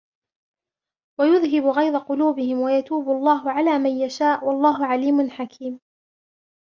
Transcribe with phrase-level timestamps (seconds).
[1.19, 5.79] ويذهب غيظ قلوبهم ويتوب الله على من يشاء والله عليم حكيم